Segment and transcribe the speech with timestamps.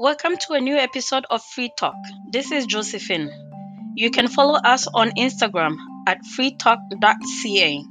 [0.00, 1.96] Welcome to a new episode of Free Talk.
[2.30, 3.32] This is Josephine.
[3.96, 5.74] You can follow us on Instagram
[6.06, 7.84] at freetalk.ca.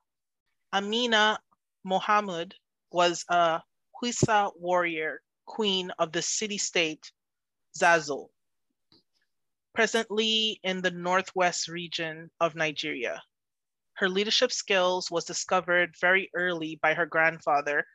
[0.73, 1.39] Amina
[1.83, 2.55] Mohammed
[2.89, 3.61] was a
[3.93, 7.11] Hausa warrior queen of the city-state
[7.77, 8.29] Zazzau,
[9.75, 13.21] presently in the northwest region of Nigeria.
[13.97, 17.85] Her leadership skills was discovered very early by her grandfather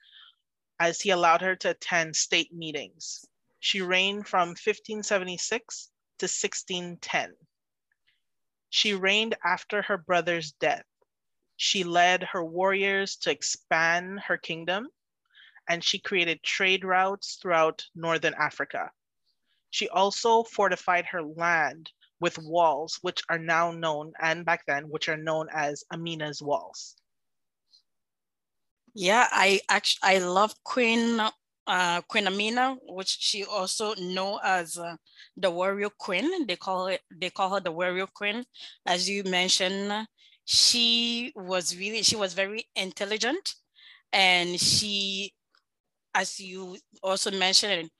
[0.78, 3.26] as he allowed her to attend state meetings.
[3.64, 7.36] She reigned from 1576 to 1610.
[8.70, 10.84] She reigned after her brother's death.
[11.56, 14.88] She led her warriors to expand her kingdom,
[15.68, 18.90] and she created trade routes throughout Northern Africa.
[19.70, 25.08] She also fortified her land with walls, which are now known, and back then, which
[25.08, 26.96] are known as Amina's walls.
[28.92, 31.20] Yeah, I actually I love Queen
[31.66, 34.96] uh, Queen Amina, which she also know as uh,
[35.36, 36.46] the warrior queen.
[36.46, 37.00] They call it.
[37.10, 38.44] They call her the warrior queen.
[38.86, 40.08] As you mentioned,
[40.44, 43.54] she was really she was very intelligent,
[44.12, 45.34] and she,
[46.14, 47.90] as you also mentioned,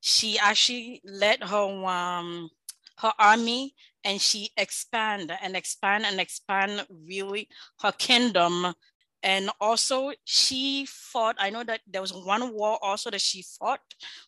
[0.00, 2.50] she actually led her um,
[2.98, 7.48] her army and she expand and expand and expand really
[7.82, 8.74] her kingdom
[9.22, 13.80] and also she fought i know that there was one war also that she fought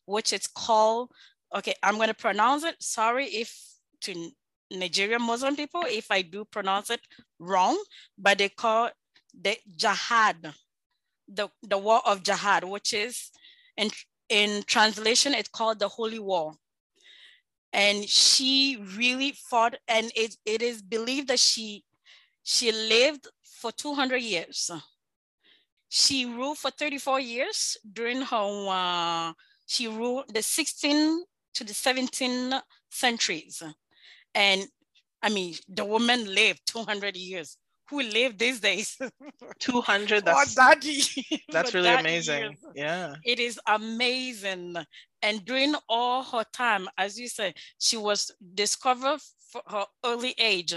[0.06, 1.10] which is called
[1.54, 2.76] okay i'm going to pronounce it.
[2.80, 3.54] Sorry if
[4.02, 4.30] to
[4.70, 7.00] nigerian muslim people if i do pronounce it
[7.38, 7.82] wrong
[8.18, 8.90] but they call
[9.40, 10.52] the jihad
[11.26, 13.30] the, the war of jihad which is
[13.76, 13.90] in
[14.28, 16.52] in translation it's called the holy war.
[17.72, 21.84] And she really fought and it, it is believed that she
[22.42, 24.70] she lived for 200 years.
[25.88, 29.32] She ruled for 34 years during her, uh,
[29.66, 31.20] she ruled the 16th
[31.54, 32.60] to the 17th
[32.90, 33.62] centuries.
[34.34, 34.66] And
[35.22, 37.56] I mean, the woman lived 200 years.
[37.90, 38.98] Who live these days?
[39.60, 41.00] 200, that's, daddy.
[41.50, 42.42] that's really amazing.
[42.42, 42.56] Years.
[42.74, 43.14] Yeah.
[43.24, 44.76] It is amazing.
[45.22, 49.20] And during all her time, as you said, she was discovered
[49.50, 50.74] for her early age,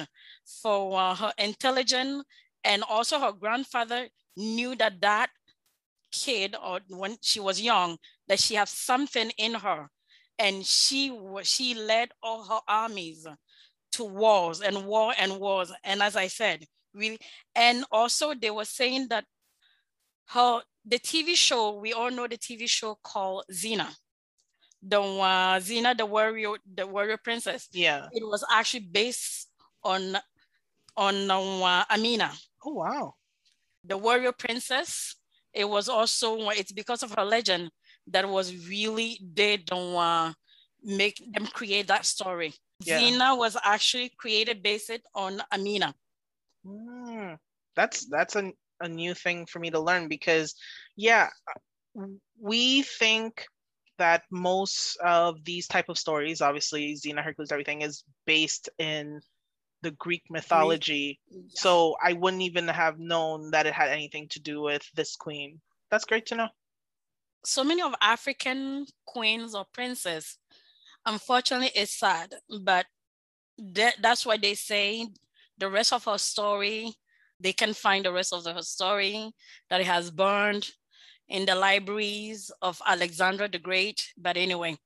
[0.62, 2.24] for uh, her intelligence
[2.64, 4.08] and also her grandfather
[4.38, 5.30] knew that that
[6.12, 9.90] kid or when she was young that she had something in her.
[10.38, 13.28] And she she led all her armies
[13.94, 15.72] to wars and war and wars.
[15.84, 17.20] And as i said really
[17.56, 19.26] and also they were saying that
[20.28, 23.88] her the tv show we all know the tv show called xena.
[24.82, 27.68] The uh, xena the warrior the warrior princess.
[27.72, 28.08] Yeah.
[28.12, 29.48] It was actually based
[29.84, 30.18] on
[30.98, 32.32] on uh, amina
[32.64, 33.16] Oh, wow.
[33.84, 35.16] The warrior princess,
[35.54, 37.72] it was also, it's because of her legend
[38.08, 40.34] that was really, they don't uh,
[40.84, 42.54] make them create that story.
[42.84, 43.00] Yeah.
[43.00, 45.94] Xena was actually created based on Amina.
[46.66, 47.38] Mm,
[47.76, 50.56] that's that's a, a new thing for me to learn because,
[50.96, 51.30] yeah,
[52.40, 53.46] we think
[53.98, 59.22] that most of these type of stories, obviously Xena, Hercules, everything is based in
[59.82, 61.20] the Greek mythology.
[61.30, 61.42] Yeah.
[61.50, 65.60] So I wouldn't even have known that it had anything to do with this queen.
[65.90, 66.48] That's great to know.
[67.44, 70.38] So many of African queens or princes,
[71.06, 72.86] unfortunately, it's sad, but
[73.58, 75.08] that, that's why they say
[75.58, 76.94] the rest of her story,
[77.40, 79.32] they can find the rest of the, her story
[79.70, 80.70] that it has burned
[81.28, 84.14] in the libraries of Alexander the Great.
[84.18, 84.78] But anyway,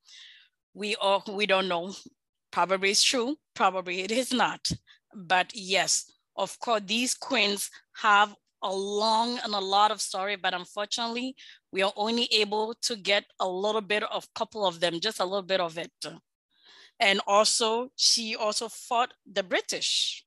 [0.73, 1.93] we all we don't know
[2.55, 4.71] Probably it's true, probably it is not.
[5.15, 7.71] But yes, of course, these queens
[8.01, 11.35] have a long and a lot of story, but unfortunately,
[11.71, 15.25] we are only able to get a little bit of couple of them, just a
[15.25, 15.91] little bit of it.
[16.99, 20.25] And also, she also fought the British,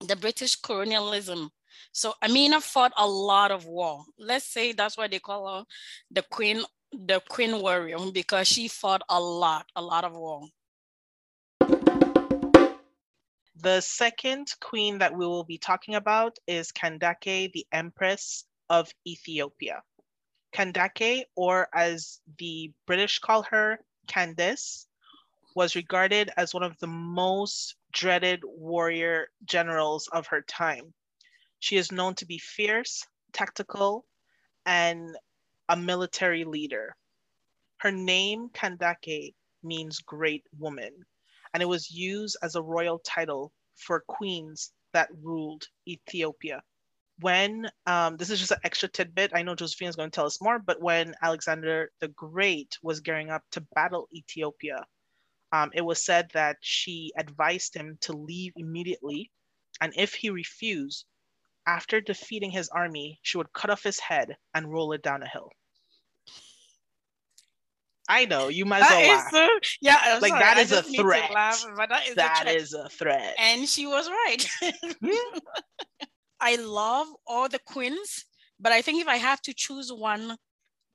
[0.00, 1.50] the British colonialism.
[1.92, 4.04] So Amina fought a lot of war.
[4.18, 5.64] Let's say that's why they call her
[6.10, 6.62] the queen,
[6.92, 10.48] the queen warrior, because she fought a lot, a lot of war.
[13.66, 19.82] The second queen that we will be talking about is Kandake, the Empress of Ethiopia.
[20.54, 24.86] Kandake, or as the British call her, Candace,
[25.56, 30.94] was regarded as one of the most dreaded warrior generals of her time.
[31.58, 34.06] She is known to be fierce, tactical,
[34.64, 35.18] and
[35.68, 36.94] a military leader.
[37.78, 39.34] Her name, Kandake,
[39.64, 41.04] means great woman,
[41.52, 46.62] and it was used as a royal title for queens that ruled Ethiopia.
[47.20, 50.26] When, um, this is just an extra tidbit, I know Josephine is going to tell
[50.26, 54.84] us more, but when Alexander the Great was gearing up to battle Ethiopia,
[55.52, 59.30] um, it was said that she advised him to leave immediately,
[59.80, 61.06] and if he refused,
[61.66, 65.28] after defeating his army, she would cut off his head and roll it down a
[65.28, 65.50] hill.
[68.08, 69.22] I know you might as well
[69.80, 71.30] yeah, I'm like sorry, that is a just need to threat.
[71.32, 72.56] laugh, that is That a threat.
[72.56, 73.34] is a threat.
[73.38, 74.46] and she was right.
[76.40, 78.24] I love all the queens,
[78.60, 80.36] but I think if I have to choose one,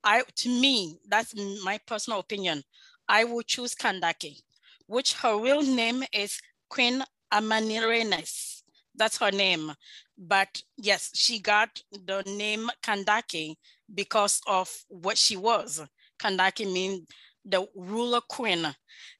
[0.04, 2.62] I to me that's my personal opinion.
[3.08, 4.40] I will choose Kandake,
[4.86, 8.62] which her real name is Queen Amanirenes.
[8.94, 9.72] That's her name.
[10.18, 13.56] But yes, she got the name Kandake
[13.92, 15.82] because of what she was.
[16.22, 17.06] Kandake means
[17.44, 18.66] the ruler queen.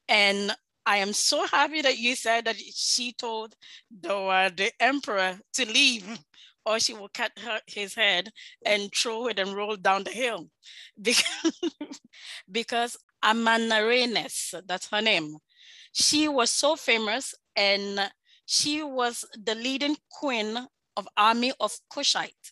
[0.07, 0.55] And
[0.85, 3.55] I am so happy that you said that she told
[4.01, 6.19] the, uh, the emperor to leave
[6.65, 8.29] or she will cut her, his head
[8.65, 10.49] and throw it and roll down the hill.
[11.01, 11.61] Because,
[12.51, 15.37] because Amanirenes, that's her name,
[15.91, 18.11] she was so famous and
[18.45, 20.57] she was the leading queen
[20.95, 22.51] of army of Kushite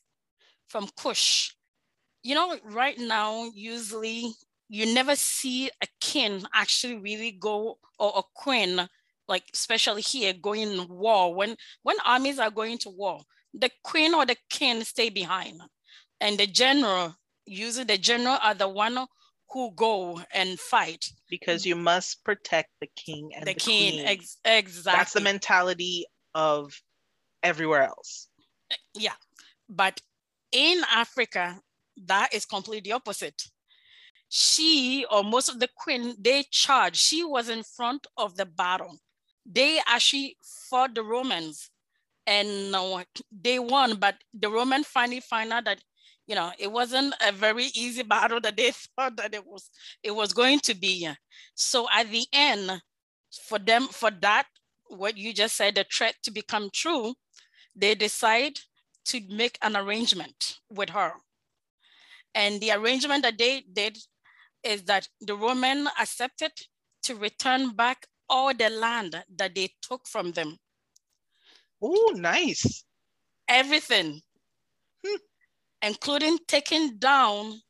[0.67, 1.51] from Kush.
[2.23, 4.33] You know, right now, usually
[4.69, 8.87] you never see a king actually really go or a queen
[9.27, 11.33] like especially here going war.
[11.33, 13.21] When when armies are going to war
[13.53, 15.59] the queen or the king stay behind.
[16.19, 17.15] And the general
[17.45, 18.97] usually the general are the one
[19.49, 21.05] who go and fight.
[21.29, 24.07] Because you must protect the king and the, the, king queen.
[24.07, 24.97] ex- exactly.
[24.97, 26.73] That's the mentality of
[27.43, 28.29] everywhere else.
[28.93, 29.15] yeah.
[29.69, 30.01] But
[30.53, 31.61] in africa
[31.97, 33.43] that is completely opposite.
[34.29, 38.97] She or most of the queen they charged she was in front of the battle.
[39.45, 41.69] They actually fought the romans
[42.25, 45.81] and uh, they won but the roman finally found out that
[46.27, 49.69] you know it wasn't a very easy battle that they thought that it was
[50.03, 51.09] it was going to be.
[51.55, 52.81] So at the end
[53.47, 54.45] for them for that
[54.87, 57.13] what you just said the threat to become true
[57.75, 58.59] they decide
[59.05, 61.13] to make an arrangement with her
[62.35, 63.97] and the arrangement that they did
[64.63, 66.51] is that the Roman accepted
[67.03, 70.57] to return back all the land that they took from them,
[71.81, 72.83] Oh, nice.
[73.47, 74.21] everything,
[75.05, 75.17] Hmm.
[75.81, 77.61] including taking down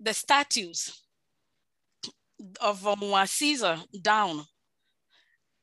[0.00, 1.02] the statues
[2.60, 4.44] of um, Caesar down,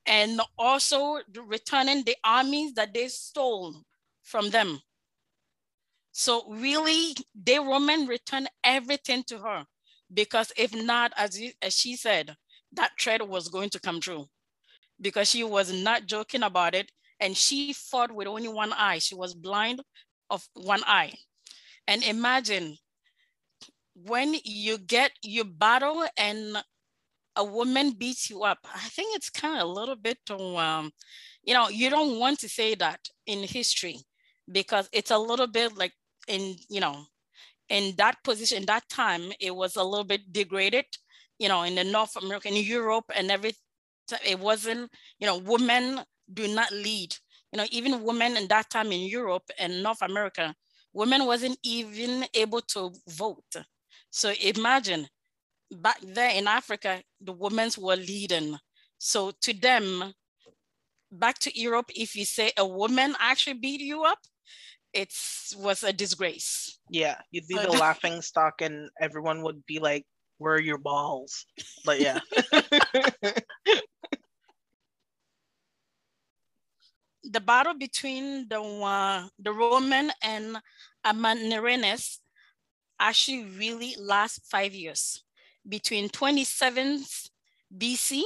[0.06, 3.76] and also returning the armies that they stole
[4.24, 4.80] from them.
[6.18, 9.66] So really, the Roman returned everything to her
[10.14, 12.38] because if not, as, you, as she said,
[12.72, 14.28] that threat was going to come true
[15.02, 16.90] because she was not joking about it.
[17.20, 19.00] And she fought with only one eye.
[19.00, 19.82] She was blind
[20.30, 21.12] of one eye.
[21.86, 22.78] And imagine
[23.94, 26.64] when you get, your battle and
[27.36, 28.60] a woman beats you up.
[28.74, 30.92] I think it's kind of a little bit, um,
[31.44, 34.00] you know, you don't want to say that in history
[34.50, 35.92] because it's a little bit like
[36.28, 37.06] in, you know,
[37.70, 40.86] in that position, that time, it was a little bit degraded,
[41.40, 43.60] you know, in the North America, in Europe and everything.
[44.26, 46.02] It wasn't, you know, women
[46.32, 47.16] do not lead.
[47.52, 50.54] You know, even women in that time in Europe and North America,
[50.94, 53.56] women wasn't even able to vote.
[54.10, 55.08] So imagine
[55.72, 58.58] back there in Africa, the women were leading.
[58.98, 60.14] So to them,
[61.12, 64.20] back to Europe, if you say a woman actually beat you up,
[64.96, 65.14] it
[65.60, 66.80] was a disgrace.
[66.90, 70.06] Yeah, you'd be the laughing stock, and everyone would be like,
[70.40, 71.46] "Where are your balls?"
[71.84, 72.20] But yeah,
[77.24, 80.58] the battle between the uh, the Roman and
[81.06, 82.20] Amanirenes
[82.98, 85.24] actually really lasts five years,
[85.68, 87.30] between 27th
[87.76, 88.24] BC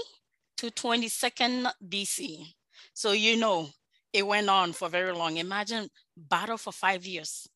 [0.57, 2.53] to 22nd BC.
[2.93, 3.69] So you know
[4.13, 5.37] it went on for very long.
[5.37, 7.47] Imagine battle for five years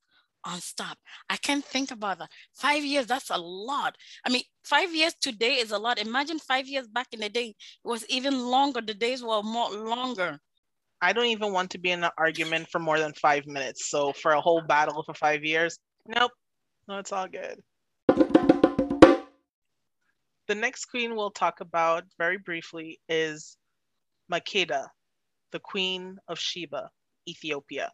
[0.46, 0.98] on stop.
[1.30, 2.30] I can't think about that.
[2.54, 3.98] Five years, that's a lot.
[4.26, 6.00] I mean, five years today is a lot.
[6.00, 8.82] Imagine five years back in the day, it was even longer.
[8.82, 10.40] The days were more longer.
[11.02, 13.90] I don't even want to be in an argument for more than five minutes.
[13.90, 16.32] So for a whole battle for five years, Nope.
[16.88, 17.64] No, it's all good.
[20.48, 23.56] The next queen we'll talk about very briefly is
[24.32, 24.88] Makeda,
[25.54, 26.90] the queen of Sheba,
[27.30, 27.94] Ethiopia.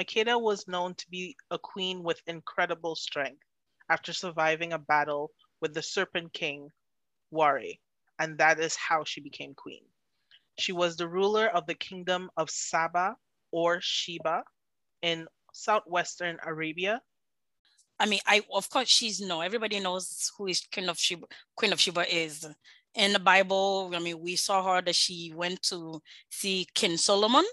[0.00, 3.42] Makeda was known to be a queen with incredible strength
[3.90, 5.30] after surviving a battle
[5.60, 6.70] with the Serpent King,
[7.30, 7.74] Ware,
[8.18, 9.84] and that is how she became queen.
[10.58, 13.16] She was the ruler of the kingdom of Saba
[13.52, 14.42] or Sheba
[15.02, 17.02] in southwestern Arabia.
[18.00, 19.40] I mean, I of course she's no.
[19.40, 21.26] Everybody knows who is Queen of Sheba.
[21.54, 22.48] Queen of Sheba is
[22.98, 23.92] in the Bible.
[23.94, 27.44] I mean, we saw her that she went to see King Solomon,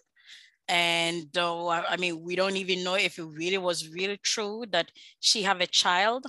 [0.68, 4.92] and uh, I mean, we don't even know if it really was really true that
[5.20, 6.26] she have a child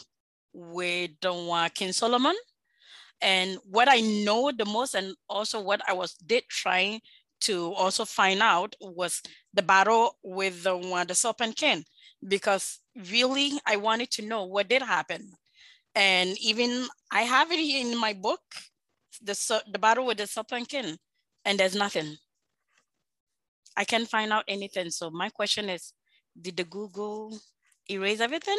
[0.52, 2.36] with uh, King Solomon.
[3.22, 7.00] And what I know the most, and also what I was did trying
[7.40, 9.22] to also find out was
[9.54, 11.84] the battle with the one the serpent king,
[12.28, 15.32] because really I wanted to know what did happen.
[15.94, 18.42] And even I have it in my book,
[19.22, 20.96] the the battle with the serpent king,
[21.44, 22.16] and there's nothing.
[23.76, 24.90] I can't find out anything.
[24.90, 25.92] So my question is,
[26.40, 27.38] did the Google
[27.90, 28.58] erase everything?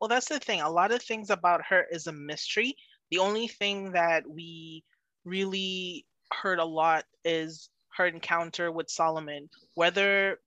[0.00, 0.60] Well, that's the thing.
[0.60, 2.76] A lot of things about her is a mystery.
[3.10, 4.84] The only thing that we
[5.24, 9.48] really heard a lot is her encounter with Solomon.
[9.74, 10.38] Whether,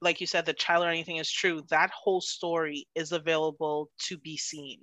[0.00, 4.16] like you said, the child or anything is true, that whole story is available to
[4.16, 4.80] be seen.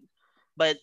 [0.58, 0.78] But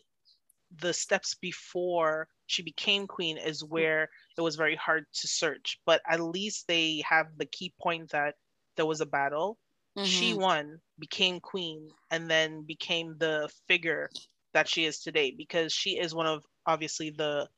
[0.80, 5.78] the steps before she became queen is where it was very hard to search.
[5.86, 8.34] But at least they have the key point that
[8.76, 9.58] there was a battle
[9.96, 10.06] Mm-hmm.
[10.06, 14.08] She won, became queen, and then became the figure
[14.54, 17.48] that she is today because she is one of obviously the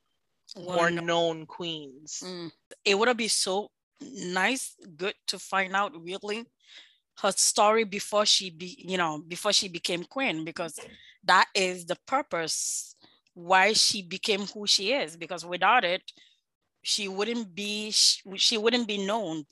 [0.56, 2.22] more known queens.
[2.24, 2.50] Mm.
[2.84, 6.44] It would be so nice, good to find out really
[7.20, 10.78] her story before she be, you know, before she became queen, because
[11.22, 12.93] that is the purpose
[13.34, 15.16] why she became who she is.
[15.16, 16.02] Because without it,
[16.82, 19.44] she wouldn't be she, wouldn't be known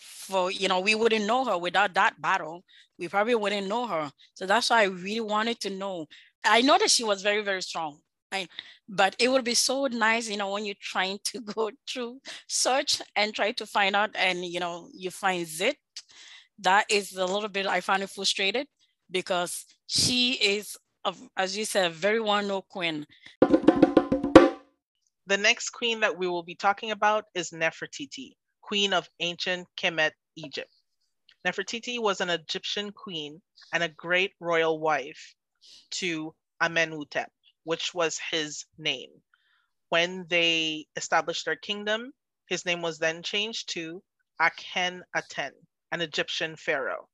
[0.00, 2.64] for you know we wouldn't know her without that battle.
[2.98, 4.10] We probably wouldn't know her.
[4.34, 6.06] So that's why i really wanted to know.
[6.44, 7.98] I know that she was very very strong
[8.88, 13.00] but it would be so nice you know when you're trying to go through search
[13.16, 15.76] and try to find out and you know you find zit.
[16.60, 18.66] That is a little bit i find it frustrated
[19.10, 20.76] because she is
[21.36, 23.06] as you said very well-known queen
[25.26, 28.32] the next queen that we will be talking about is nefertiti
[28.68, 30.70] queen of ancient Kemet, Egypt.
[31.46, 33.40] Nefertiti was an Egyptian queen
[33.72, 35.34] and a great royal wife
[35.92, 37.32] to Amenhotep,
[37.64, 39.08] which was his name.
[39.88, 42.12] When they established their kingdom,
[42.46, 44.02] his name was then changed to
[44.38, 45.52] Akhenaten,
[45.90, 47.08] an Egyptian pharaoh.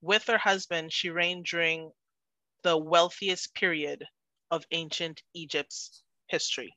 [0.00, 1.90] With her husband, she reigned during
[2.62, 4.04] the wealthiest period
[4.50, 6.72] of ancient Egypt's history.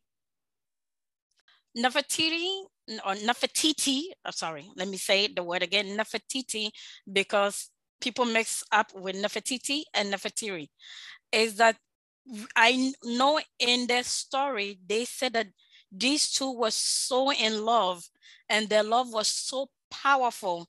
[1.77, 2.65] Nefertiti
[3.05, 6.69] or Nefertiti, I'm sorry, let me say the word again, Nefertiti,
[7.11, 10.67] because people mix up with Nefertiti and Nefertari,
[11.31, 11.77] is that
[12.55, 15.47] I know in their story, they said that
[15.91, 18.03] these two were so in love
[18.49, 20.67] and their love was so powerful.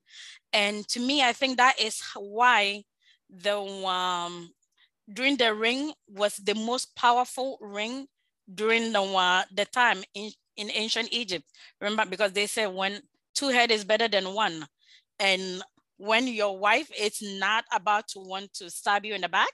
[0.52, 2.84] And to me, I think that is why
[3.30, 4.50] the um,
[5.12, 8.06] during the ring was the most powerful ring
[8.52, 11.44] during the, uh, the time in, in ancient Egypt.
[11.80, 13.00] Remember, because they say when
[13.34, 14.66] two head is better than one.
[15.18, 15.62] And
[15.96, 19.52] when your wife is not about to want to stab you in the back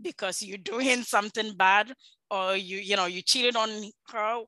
[0.00, 1.92] because you're doing something bad
[2.30, 3.70] or you, you know, you cheated on
[4.10, 4.42] her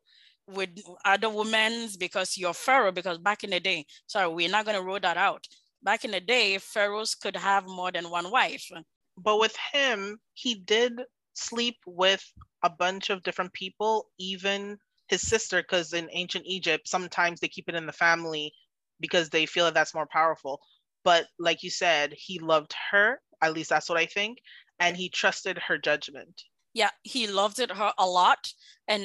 [0.47, 0.71] with
[1.05, 4.99] other women because you're pharaoh, because back in the day, sorry, we're not gonna roll
[5.01, 5.47] that out.
[5.83, 8.71] Back in the day, pharaohs could have more than one wife.
[9.19, 11.01] But with him, he did
[11.35, 12.25] sleep with
[12.63, 17.69] a bunch of different people, even his sister because in ancient Egypt, sometimes they keep
[17.69, 18.53] it in the family
[19.01, 20.61] because they feel that that's more powerful.
[21.05, 24.39] But like you said, he loved her, at least that's what I think,
[24.79, 26.43] and he trusted her judgment.
[26.75, 28.53] Yeah, he loved it her a lot
[28.87, 29.03] and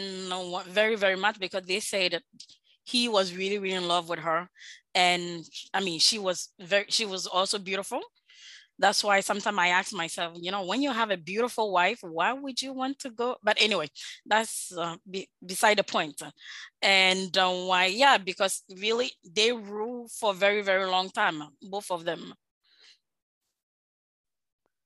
[0.67, 2.23] very, very much because they say that
[2.83, 4.49] he was really, really in love with her.
[4.93, 8.01] And I mean, she was very, she was also beautiful
[8.79, 12.33] that's why sometimes I ask myself, you know, when you have a beautiful wife, why
[12.33, 13.37] would you want to go?
[13.43, 13.89] But anyway,
[14.25, 16.21] that's uh, be, beside the point.
[16.81, 22.05] And uh, why, yeah, because really they rule for very, very long time, both of
[22.05, 22.33] them.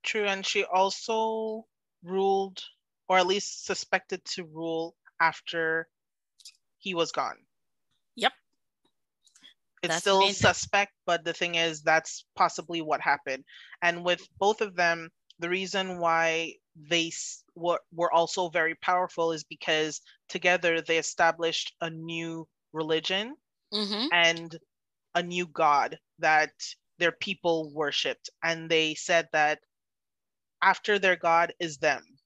[0.03, 0.25] True.
[0.25, 1.67] And she also
[2.03, 2.63] ruled,
[3.07, 5.89] or at least suspected to rule after
[6.77, 7.46] he was gone.
[9.87, 10.29] It's That's still amazing.
[10.29, 13.45] suspect, but the thing is, that's possibly what happened.
[13.81, 17.11] And with both of them, the reason why they
[17.55, 23.37] were, were also very powerful is because together they established a new religion
[23.71, 24.09] Mhm.
[24.11, 24.59] and
[25.15, 26.51] a new god that
[26.99, 28.29] their people worshipped.
[28.43, 29.61] And they said that
[30.61, 32.16] after their god is them.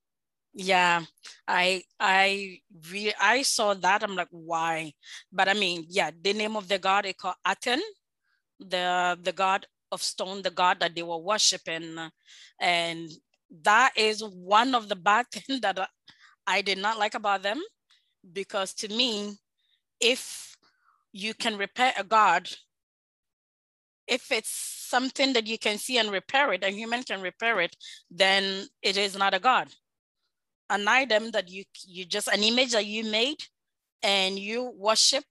[0.53, 1.05] Yeah,
[1.47, 2.59] I I
[2.91, 4.03] re I saw that.
[4.03, 4.93] I'm like, why?
[5.31, 7.81] But I mean, yeah, the name of the god they call Aten,
[8.59, 11.97] the the god of stone, the god that they were worshiping,
[12.59, 13.11] and
[13.63, 15.79] that is one of the bad things that
[16.47, 17.61] I did not like about them,
[18.33, 19.37] because to me,
[20.01, 20.57] if
[21.13, 22.49] you can repair a god,
[24.07, 27.75] if it's something that you can see and repair it, a human can repair it,
[28.09, 29.69] then it is not a god
[30.71, 33.43] an item that you you just an image that you made
[34.03, 35.25] and you worship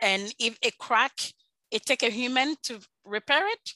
[0.00, 1.32] and if it crack
[1.70, 3.74] it take a human to repair it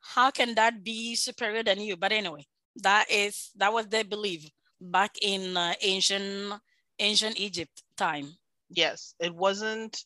[0.00, 2.44] how can that be superior than you but anyway
[2.76, 4.48] that is that was their belief
[4.80, 6.54] back in uh, ancient
[6.98, 8.38] ancient egypt time
[8.70, 10.04] Yes, it wasn't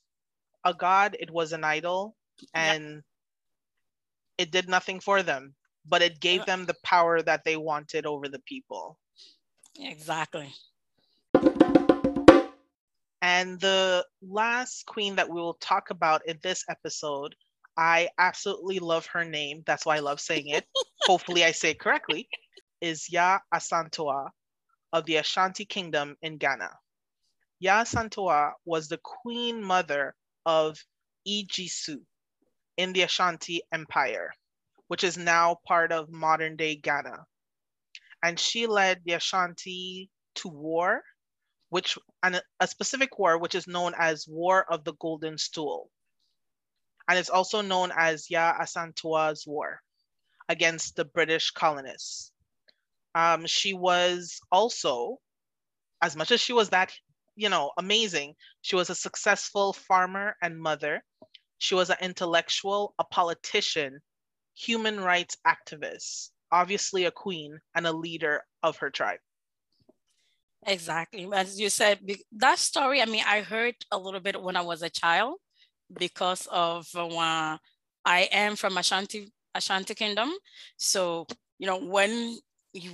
[0.65, 2.17] a god, it was an idol,
[2.55, 2.75] Yeah.
[2.75, 3.03] and
[4.39, 8.29] it did nothing for them, but it gave them the power that they wanted over
[8.29, 8.99] the people.
[9.79, 10.55] Exactly
[13.23, 17.37] And the last queen that we will talk about in this episode,
[17.77, 19.63] I absolutely love her name.
[19.65, 20.67] That's why I love saying it.
[21.03, 22.29] Hopefully, I say it correctly.
[22.81, 24.31] Is Yaa Asantewaa
[24.93, 26.71] of the Ashanti Kingdom in Ghana.
[27.65, 30.15] Yaa Asantewaa was the queen mother
[30.45, 30.79] of
[31.27, 31.99] Ejisu
[32.77, 34.33] in the Ashanti Empire,
[34.89, 37.25] which is now part of modern day Ghana.
[38.23, 41.03] And she led the Ashanti to war
[41.73, 45.91] which and a- specific war which is known as War of the Golden Stool.
[47.09, 49.81] And it's also known as Yaa Asantewaa's War
[50.51, 52.31] against the British colonists.
[53.15, 55.19] Um, she was also,
[56.03, 56.93] as much as she was that,
[57.37, 61.03] you know, amazing, she was a successful farmer and mother.
[61.57, 64.03] She was an intellectual, a politician,
[64.55, 69.19] human rights activist, obviously a queen and a leader of her tribe.
[70.67, 71.29] Exactly.
[71.33, 71.99] As you said,
[72.37, 75.39] that story, I mean, I heard a little bit when I was a child
[75.99, 77.57] because of uh,
[78.05, 80.31] I am from Ashanti, Ashanti Kingdom.
[80.77, 81.27] So,
[81.59, 82.39] you know, when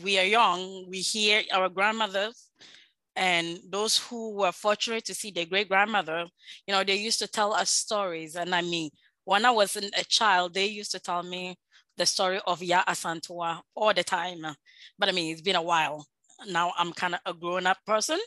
[0.03, 2.49] we are young, we hear our grandmothers
[3.17, 6.27] and those who were fortunate to see their great grandmother,
[6.67, 8.37] you know, they used to tell us stories.
[8.37, 8.91] And I mean,
[9.25, 11.57] when I was a child, they used to tell me
[11.99, 14.47] the story of Yaa Asantewaa all the time.
[14.99, 16.07] But I mean, it's been a while
[16.47, 18.19] now I'm kind of a grown up person.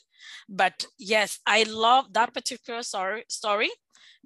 [0.50, 3.70] But yes, I love that particular story, story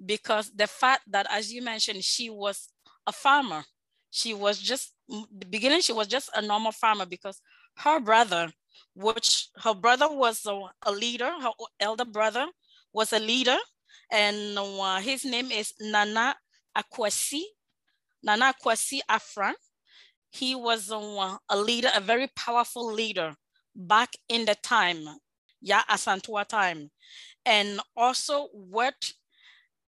[0.04, 2.68] because the fact that, as you mentioned, she was
[3.06, 3.64] a farmer.
[4.10, 7.40] She was just, the beginning, she was just a normal farmer because
[7.78, 8.50] her brother,
[8.94, 10.46] which her brother was
[10.84, 12.46] a, leader, her elder brother
[12.92, 13.56] was a leader,
[14.10, 16.34] and uh, his name is Nana
[16.76, 17.42] Akwasi,
[18.22, 19.54] Nana Kwasi Afran.
[20.30, 23.34] He was uh, a leader, a very powerful leader
[23.74, 25.06] back in the time,
[25.60, 26.90] yeah, Asantewaa time.
[27.44, 29.12] And also what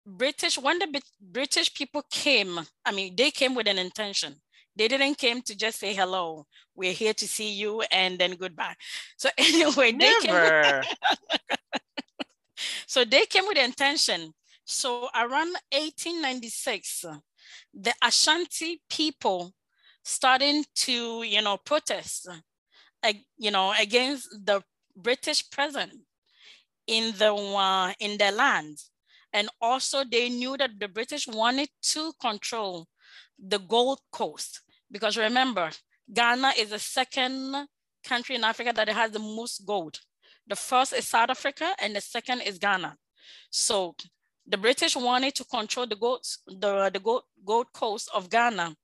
[0.05, 4.37] British, when the British people came, I mean, they came with an intention.
[4.77, 6.47] They didn't came to just say hello.
[6.75, 8.75] We're here to see you and then goodbye.
[9.17, 10.83] So anyway, they came Never.
[12.87, 14.35] so they came with intention.
[14.65, 17.07] So around 1896,
[17.73, 19.53] the Ashanti people
[20.03, 22.29] starting to, you know, protest
[23.39, 24.63] you know, against the
[24.97, 25.95] British presence
[26.87, 28.79] in the uh, in their land,
[29.33, 32.87] and also they knew that the British wanted to control
[33.39, 35.71] the Gold Coast because remember,
[36.13, 37.67] Ghana is the second
[38.05, 39.99] country in Africa that has the most gold.
[40.47, 42.97] The first is South Africa, and the second is Ghana.
[43.51, 43.97] So
[44.47, 48.77] the British wanted to control the gold, the, the gold, gold coast of Ghana.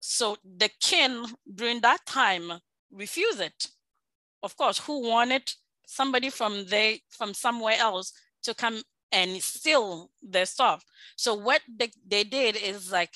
[0.00, 2.52] So the king during that time
[2.90, 3.68] refused it.
[4.42, 5.42] Of course, who wanted
[5.86, 8.12] somebody from they from somewhere else
[8.42, 10.84] to come and steal their stuff.
[11.16, 13.14] So what they, they did is like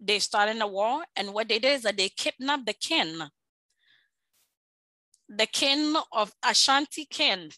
[0.00, 3.18] they started a war, and what they did is that they kidnapped the king,
[5.28, 7.50] the king of Ashanti king,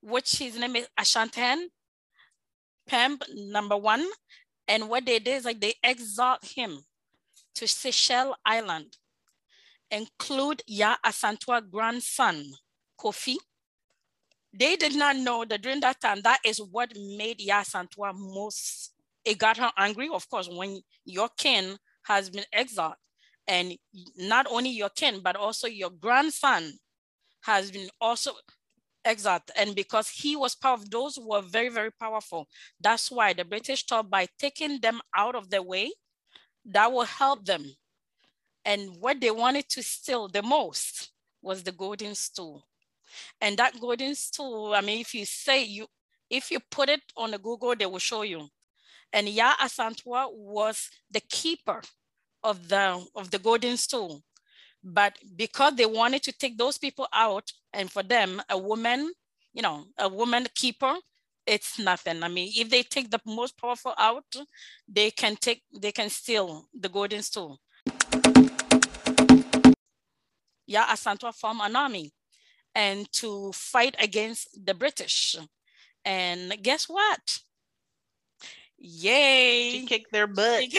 [0.00, 1.66] which his name is Asantehene
[2.88, 4.06] Prempeh number one.
[4.66, 6.84] And what they did is like they exiled him
[7.56, 8.96] to Seychelles Island
[9.90, 12.44] include Yaa Asantewaa grandson,
[12.98, 13.36] Kofi.
[14.52, 18.92] They did not know that during that time, that is what made Yaa Asantewaa most
[19.24, 20.08] it got her angry.
[20.12, 22.94] Of course, when your kin has been exiled,
[23.46, 23.76] and
[24.16, 26.72] not only your kin, but also your grandson
[27.42, 28.32] has been also
[29.04, 29.42] exiled.
[29.56, 32.48] And because he was part of those who were very, very powerful,
[32.80, 35.92] that's why the British thought by taking them out of their way,
[36.66, 37.64] that will help them.
[38.64, 41.10] And what they wanted to steal the most
[41.42, 42.66] was the golden stool.
[43.40, 45.86] And that golden stool, I mean, if you say you,
[46.30, 48.48] if you put it on the Google, they will show you.
[49.12, 51.82] And Yaa Asantewaa was the keeper
[52.42, 54.22] of the of the golden stool.
[54.84, 59.12] But because they wanted to take those people out, and for them, a woman,
[59.54, 60.94] you know, a woman keeper,
[61.46, 62.22] it's nothing.
[62.22, 64.36] I mean, if they take the most powerful out,
[64.86, 67.58] they can take, they can steal the golden stool.
[70.68, 72.12] Yaa Asantewaa formed an army
[72.74, 75.36] and to fight against the British.
[76.04, 77.38] And guess what?
[78.76, 79.70] Yay!
[79.72, 80.64] She kicked their butt.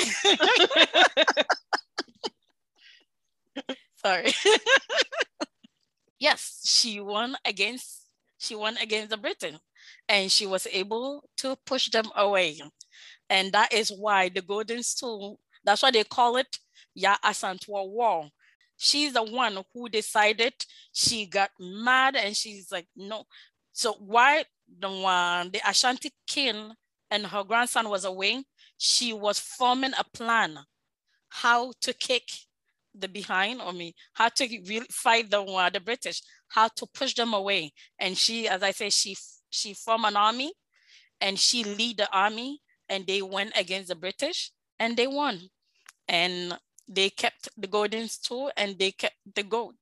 [4.06, 4.32] Sorry.
[6.20, 8.02] yes, she won against
[8.38, 9.58] she won against the Britain
[10.08, 12.60] and she was able to push them away.
[13.30, 16.60] And that is why the golden stool, that's why they call it
[16.98, 18.30] Yaa Asantewaa War.
[18.78, 20.54] She's the one who decided
[20.94, 23.24] she got mad and she's like, no.
[23.74, 24.46] So why
[24.80, 26.74] the one, the Ashanti king
[27.10, 28.44] and her grandson was away,
[28.78, 30.60] she was forming a plan
[31.30, 32.24] how to kick
[32.99, 37.13] the behind or me, how to really fight the uh, the British, how to push
[37.15, 37.73] them away.
[37.99, 39.15] And she, as I say, she
[39.49, 40.53] she formed an army,
[41.21, 45.39] and she lead the army, and they went against the British, and they won,
[46.08, 49.75] and they kept the golden stool, and they kept the gold.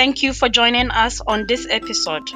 [0.00, 2.30] Thank you for joining us on this episode.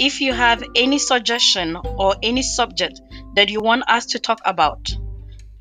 [0.00, 3.00] If you have any suggestion or any subject
[3.36, 4.90] that you want us to talk about,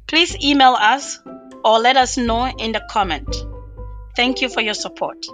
[0.08, 1.20] please email us
[1.64, 3.28] or let us know in the comment.
[4.16, 5.28] Thank you for your support.